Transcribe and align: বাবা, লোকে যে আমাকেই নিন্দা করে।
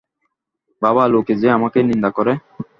বাবা, 0.81 1.03
লোকে 1.07 1.33
যে 1.35 1.47
আমাকেই 1.49 1.85
নিন্দা 1.89 2.09
করে। 2.11 2.33